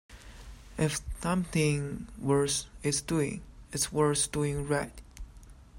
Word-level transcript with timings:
If 0.79 0.99
something 1.21 2.07
worth 2.19 2.65
is 2.81 3.03
doing, 3.03 3.43
it's 3.71 3.91
worth 3.93 4.31
doing 4.31 4.67
right. 4.67 4.99